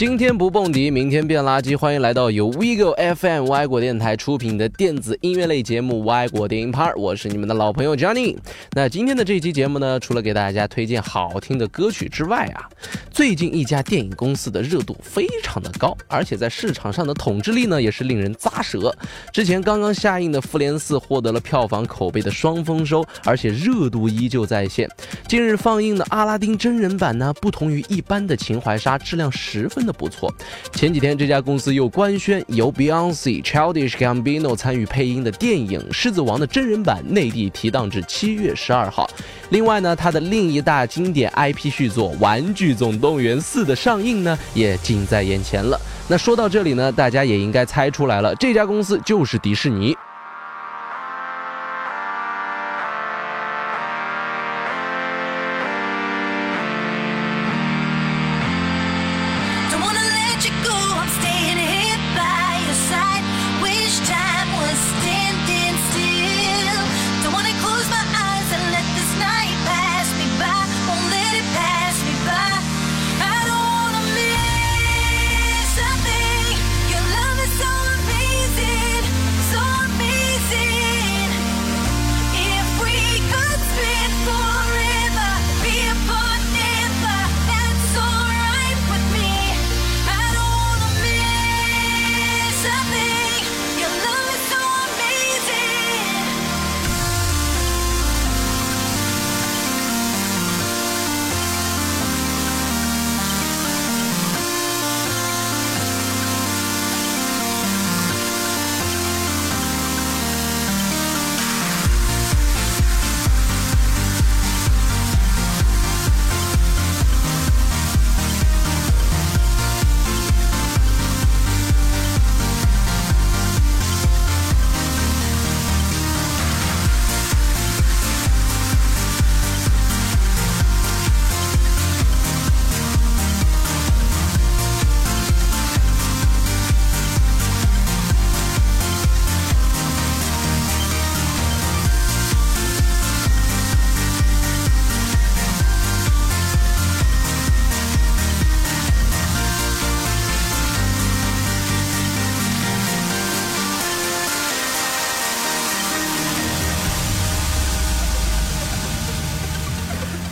[0.00, 1.76] 今天不蹦迪，明天变垃圾。
[1.76, 8.34] 欢迎来到由 WeGo FM 歪果电台出品的电子音乐类节目《歪果电影趴》，我是你们的老朋友 Johnny。
[8.72, 12.64] 那今天的这期节目呢，除了给大家推荐好听的歌曲之外啊，
[13.10, 18.96] 最近一家电影公司的热度非常的高，而且在市场上的统治力呢，也是令人咂舌。
[19.34, 24.88] 之前刚刚下映的《复联四》获得了票房口碑的双丰收，而且热度依旧在线。
[25.28, 29.89] 近日放映的《阿拉丁》真人版呢，不同于一般的情怀杀，质量十分的。
[29.92, 30.32] 不错，
[30.72, 39.08] 前几天这家公司又官宣由 Beyonce、Childish Gambino 参与配音的电影《狮子王》的真人版内地提档至七月十二号。
[39.50, 45.80] 另外呢，它的另一大经典 IP 续作《玩具总动员四》的上映呢，也近在眼前了。
[46.08, 49.96] 那说到这里呢，大家也应该猜出来了，这家公司就是迪士尼。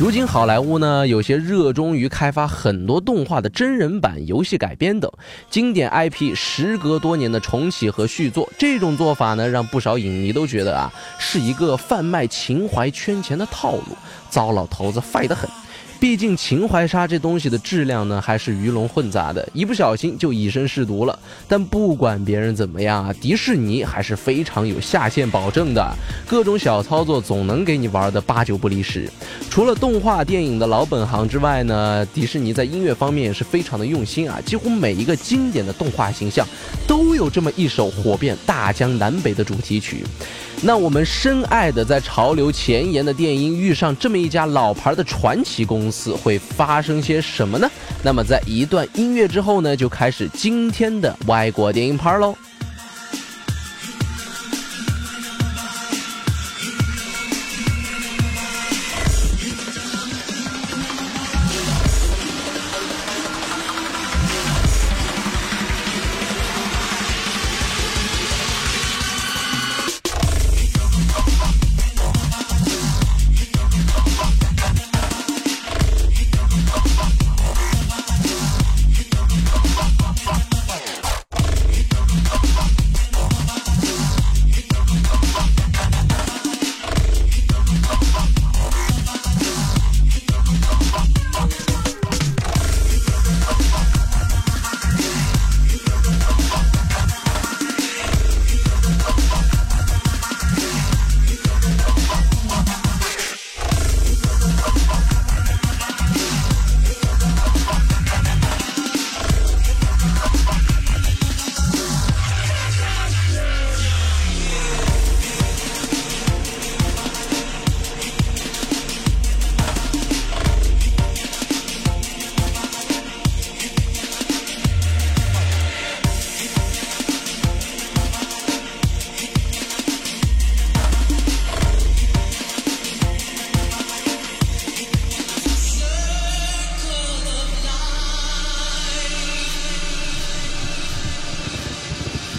[0.09, 5.13] 如今好莱坞呢，有些热衷于开发很多动画的真人版、游戏改编等
[5.51, 13.95] 经典 IP，时隔多年的重启和续作，这种做法呢，让不少影迷都觉得啊，是一个贩卖情怀圈钱的套路，
[14.31, 15.47] 糟老头子坏得很。
[16.01, 21.19] 毕竟情怀杀这东西的质量呢，还是鱼龙混杂的，一不小心就以身试毒了。
[21.49, 25.93] 但不管别人怎么样啊，迪士尼还是非常有下线保证的，
[26.27, 29.11] 各种小操作总能给你玩的八九不离十。
[29.51, 36.47] 除了动画电影的老本行之外呢，迪士尼在音乐方面也是非常的用心啊，几乎每一个经典的动画形象
[36.87, 40.05] 都有这么一首火遍大江南北的主题曲。
[40.61, 47.71] 那我们深爱的在潮流前沿的电音遇上这么一家老牌的传奇公司，会发生些什么呢？
[48.03, 52.37] 那么在一段音乐之后呢，就开始今天的外国电音趴喽。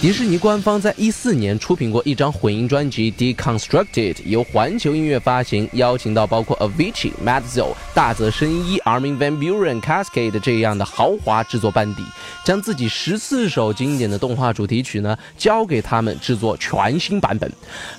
[0.09, 12.01] 迪士尼官方在一四年出品过一张混音专辑《Deconstructed》，由环球音乐发行，邀请到包括 Avicii、m a d z o、大泽伸一、Armin van Buren、Cascade 这样的豪华制作班底，
[12.43, 17.47] 将自己十四首经典的动画主题曲呢交给他们制作全新版本。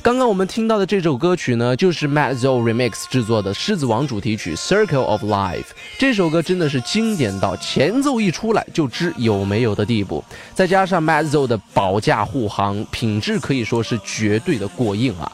[0.02, 5.60] 刚刚我们听到的这首歌曲呢，就是 m a d z o Remix 制作的《狮子王》主题曲《Circle of Life》。
[5.96, 10.24] 这首歌真的是经典到前奏一出来就知有没有的地步，
[10.56, 11.99] 再加上 m a d z o 的宝。
[12.00, 15.30] 保驾护航，品质可以说是绝对的过硬啊。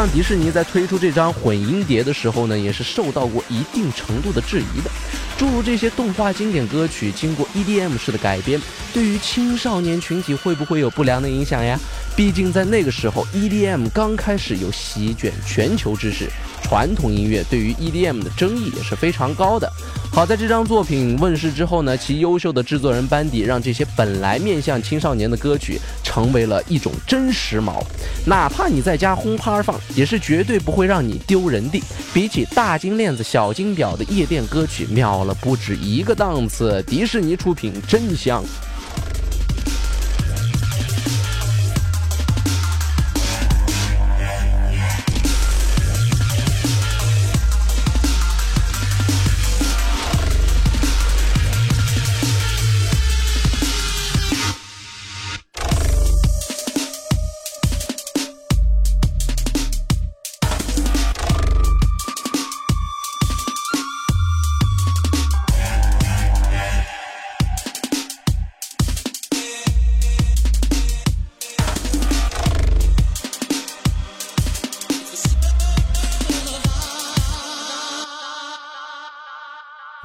[0.00, 4.90] 上，迪士尼在推出这张混音碟的时候呢，也是受到过一定程度的质疑的。
[5.36, 8.58] 诸如这些动画经典歌曲经过 EDM 式的改编，
[8.94, 11.78] 对于青少年群体会不会有不良的影响呀？
[12.16, 16.30] 毕竟在那个时候，EDM 刚开始有席卷全球之势，
[16.62, 19.70] 传统音乐对于 EDM 的争议也是非常高的。
[20.12, 25.78] 好在这张作品问世之后呢，其优秀的制作人班底让这些本来面向青少年的歌曲
[26.10, 27.80] 成为了一种真时髦，
[28.26, 31.80] 哪怕你在家轰趴放，也是绝对不会让你丢人的。
[32.12, 36.82] 比起大金链子、小金表的夜店歌曲，秒了不止一个档次。
[36.82, 38.42] 迪士尼出品真香。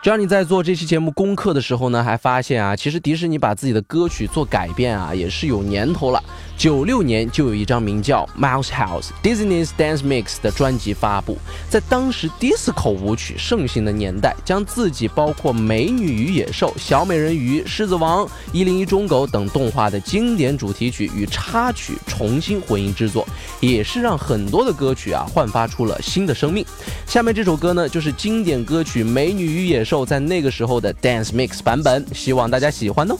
[0.05, 6.23] 只要你在做这期节目功课的时候呢，还发现啊，其实迪士尼把自己的歌曲做改变啊，也是有年头了。
[6.55, 23.27] 九六年就有一张名叫《Mouse House Disney's Dance Mix》的专辑发布，在当时 disco 舞曲盛行的年代，将自己包括《美女与野兽》《小美人鱼》《狮子王》《一零一忠狗》等动画的经典主题曲与插曲重新混音制作，
[23.59, 26.63] 也是让很多的歌曲啊焕发出了新的生命。
[27.07, 33.15] 下面这首歌呢，就是经典歌曲《美女与野兽》在那个时候的 dance mix 版本希望大家喜欢呢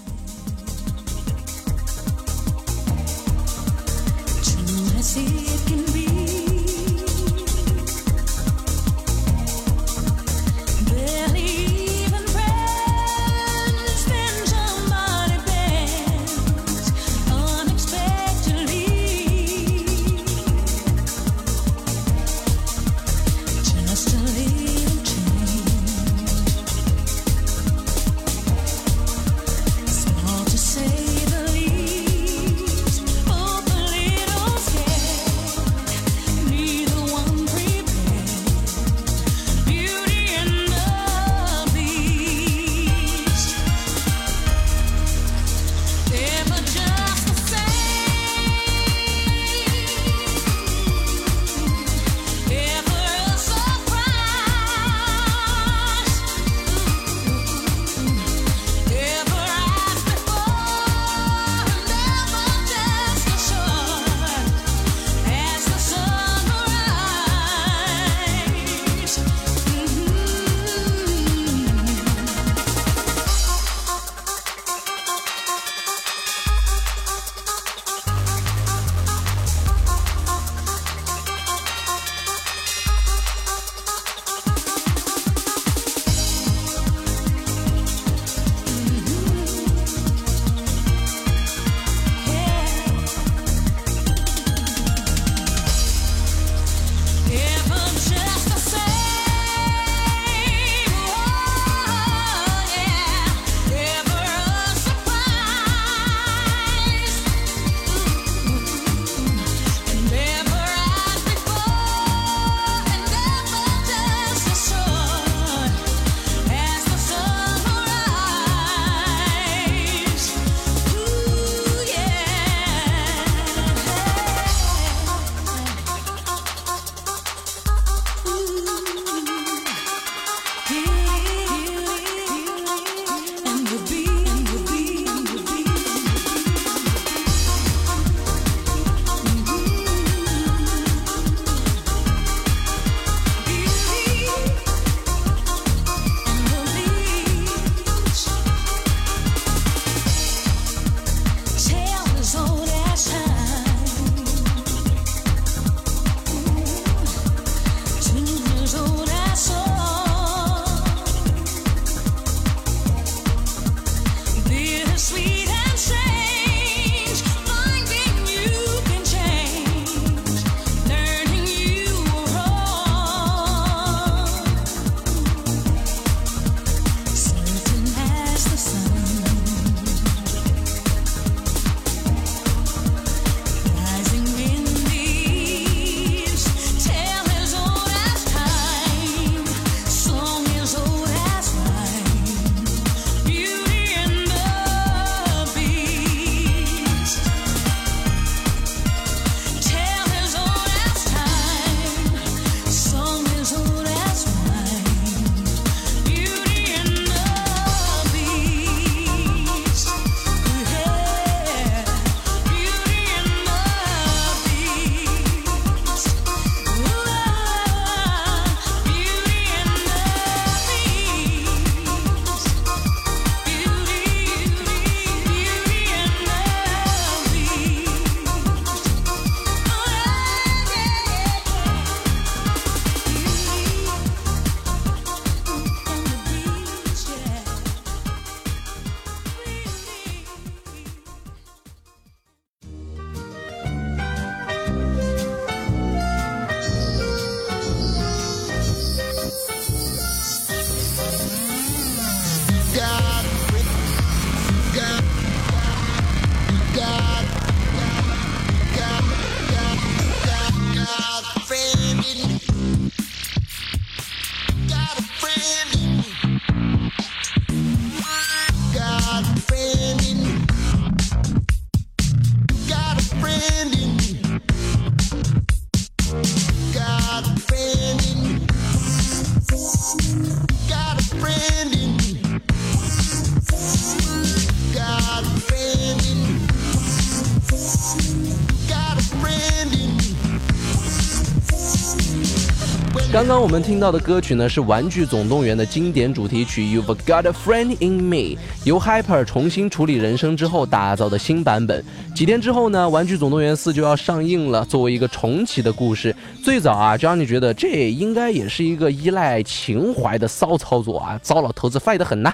[293.45, 298.15] 我们听到的歌曲呢，是《玩具总动员》的经典主题曲《You've Got a Friend in Me》，
[298.63, 301.85] 由 Hyper 重新处理人声之后打造的新版本。
[302.15, 304.65] 几天之后呢，《玩具总动员4》就要上映了。
[304.65, 312.33] 作为一个重启的故事，最早啊，Johnny 觉得这应该也是一个依赖情怀的骚操作啊，糟老头子坏得很呐。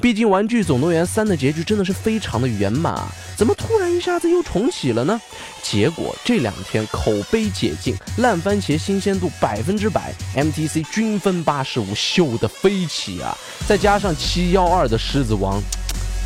[0.00, 5.20] 毕竟《玩具总动员3》的结局真的是非常的圆满啊，怎么突然下子又重启了呢？
[5.62, 13.36] 结果这两天口碑解禁，烂番茄新鲜度百分之百，MTC 均分八十五，秀得飞起啊！
[13.68, 15.62] 再加上七幺二的狮子王，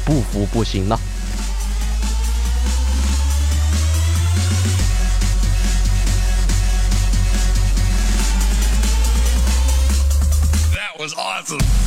[0.07, 0.99] 不服不行呢。
[10.73, 11.61] That was awesome.“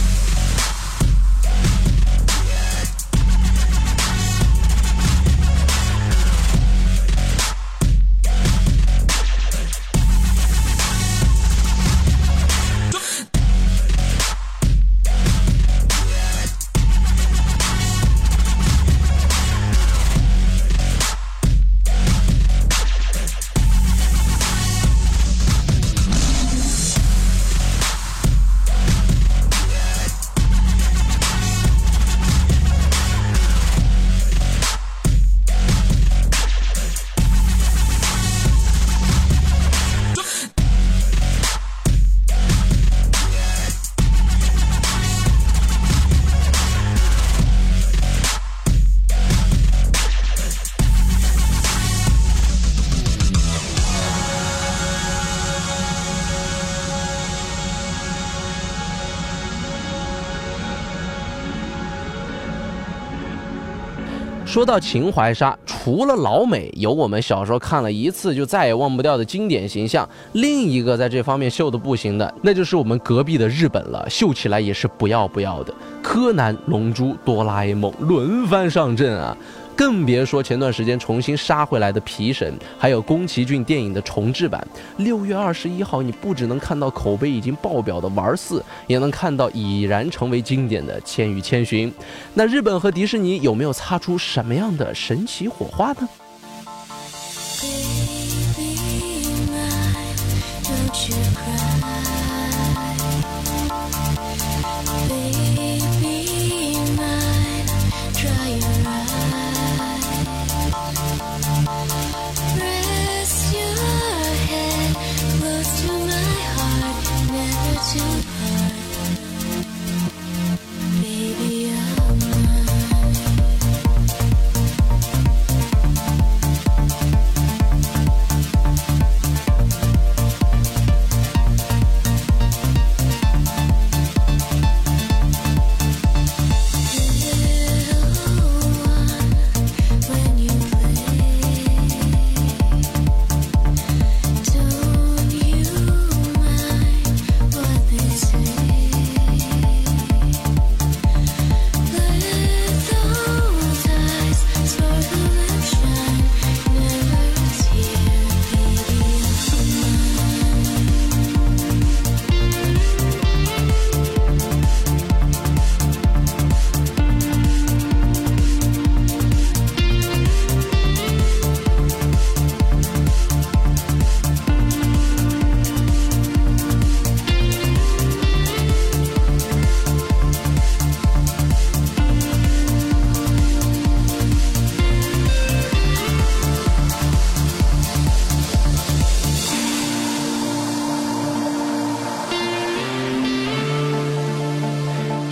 [64.50, 75.74] 说到情怀杀，除了老美有我们小时候看了一次就再也忘不掉的经典形象，另一个在这方面秀的不行的，那就是我们隔壁的日本了，秀起来也是不要不要的。
[76.02, 79.38] 柯南、龙珠、哆啦 A 梦轮番上阵啊！
[79.80, 84.68] 更别说前段时间重新杀回来的皮神，还有宫崎骏电影的重制版。
[84.98, 91.90] 六月二十一号，你不只能看到口碑已经爆表的玩四，也能看到已然成为经典的《千与千寻》。
[92.34, 96.10] 那日本和迪士尼有没有擦出什么样的神奇火花呢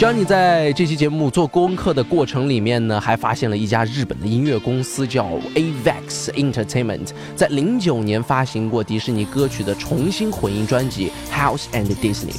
[0.07, 12.31] 当你在这期节目做功课的过程里面呢，还发现了一家日本的音乐公司叫 Avex Entertainment，在零九年发行过迪士尼歌曲的重新混音专辑《House and Disney》。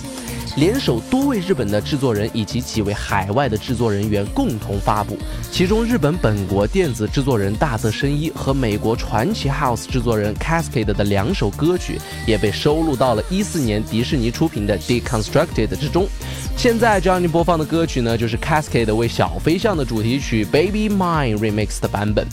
[0.58, 5.16] 联手多位日本的制作人以及几位海外的制作人员共同发布。
[5.52, 16.08] 其中，日本本国电子制作人大泽伸一和美国传奇 House 制作人 Cascade 的两首歌曲也被收录到了一四年迪士尼出品的 Deconstructed 之中。
[16.56, 22.26] 现在将要你播放的歌曲呢，就是 Cascade 为小飞象的主题曲 Baby Mine Remix 的版本。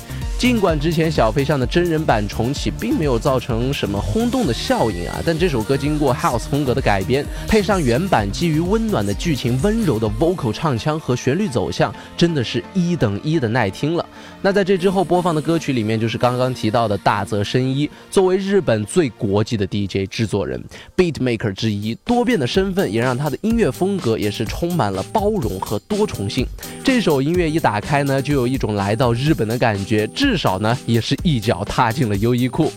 [0.46, 14.06] 尽管之前小飞象的真人版重启并没有造成什么轰动的效应啊，但这首歌经过 House 风格的改编，配上原版基于温暖的剧情、温柔的 vocal 唱腔和旋律走向，真的是一等一的耐听了。
[14.40, 20.64] 那在这之后播放的歌曲里面，就是刚刚提到的大泽伸一，作为日本最国际的 DJ 制作人、
[20.96, 26.46] beat maker 之一，多变的身份也让他的音乐风格也是充满了包容和多重性。
[26.84, 30.06] 这首音乐一打开呢，就有一种来到日本的感觉。
[30.14, 32.70] 至至少呢，也是一脚踏进了优衣库。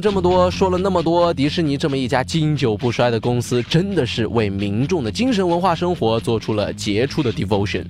[0.00, 7.84] 这么多，说了那么多，迪士尼这么一家经久不衰的公司，真的是为民众的精神文化生活做出了杰出的 devotion。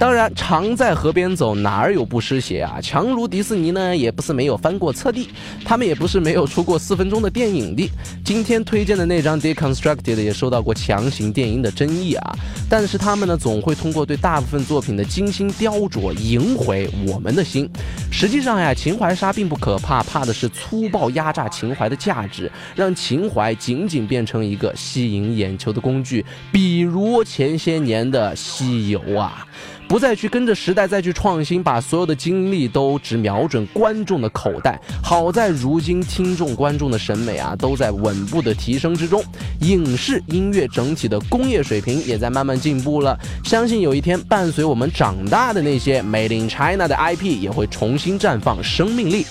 [0.00, 2.80] 当然，常在河边走，哪儿有不湿鞋啊？
[2.80, 5.28] 强如迪士尼呢，也不是没有翻过侧地，
[5.62, 7.86] 他们也不是没有出过四分钟的电影的。
[8.24, 12.34] 今天推荐的那张 Deconstructed 也受到过强行电音的争议啊，
[12.66, 17.68] 但是他们呢，总会通过对大部分作品的精心雕琢，赢回我们的心。
[18.10, 29.46] 实际上呀，情怀杀并不可怕，怕的是粗暴压榨情怀的价值，让情怀仅仅变成一个吸引眼球的工具，比如前些年的西游啊。
[29.90, 34.80] 不再去跟着时代再去创新，把所有的精力都只瞄准观众的口袋。
[35.02, 39.20] 好在如今听众观众的审美啊都在稳步的提升之中，
[39.62, 43.18] 影视音乐整体的工业水平也在慢慢进步了。
[43.42, 49.26] 相信有一天伴随我们长大的那些 Made in China 的 IP 也会重新绽放生命力。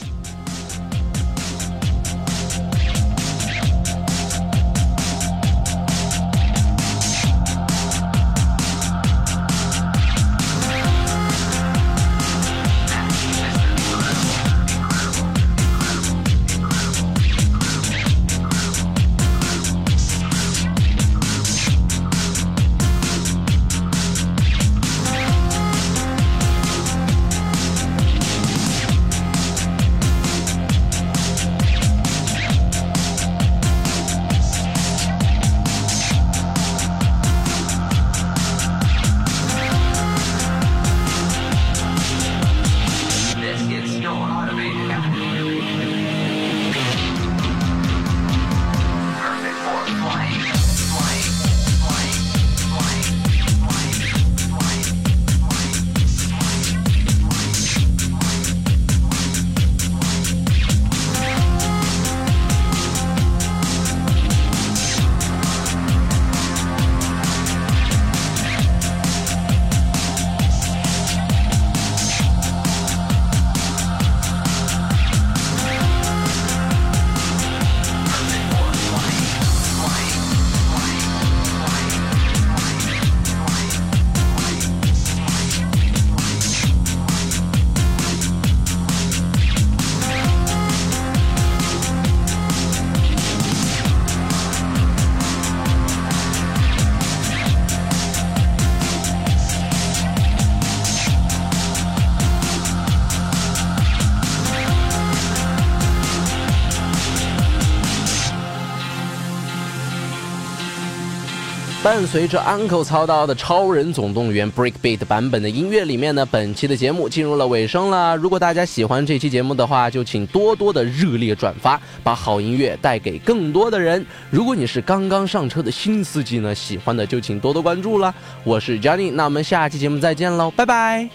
[111.90, 118.16] 伴随着 Uncle 操刀的《超人总动员》Breakbeat 版本的音乐里面呢，本期的节目进入了尾声了。
[118.16, 124.06] 如果大家喜欢这期节目的话，就请多多的热烈转发，把好音乐带给更多的人。
[124.30, 128.14] 如果你是刚刚上车的新司机呢，喜欢的就请多多关注了。
[128.44, 131.10] 我是 Johnny，那我们下期节目再见喽，拜拜。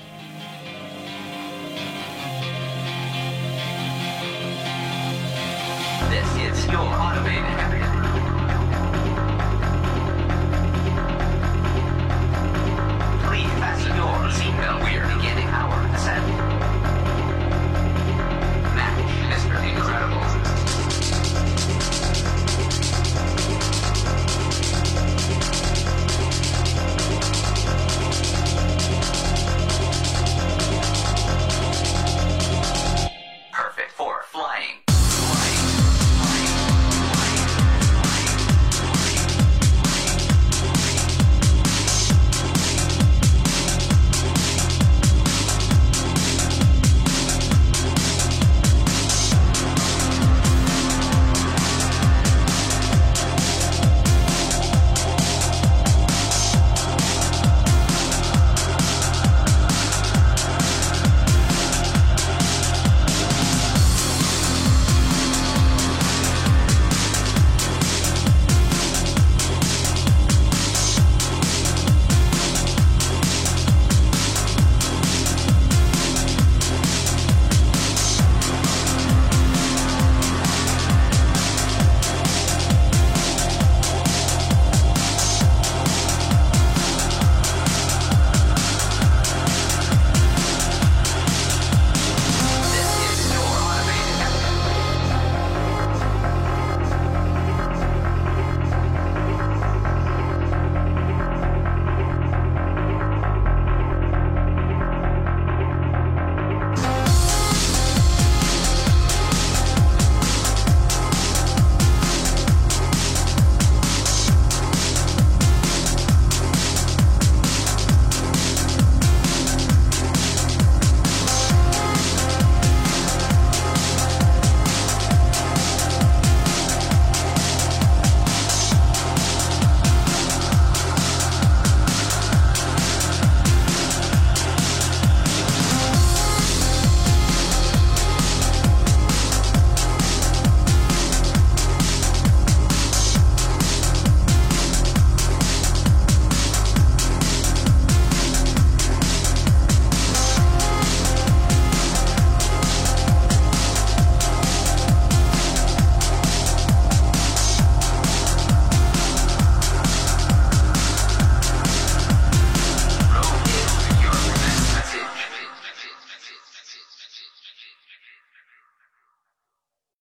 [6.11, 7.94] This is your automated